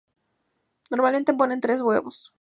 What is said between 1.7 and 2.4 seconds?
huevos.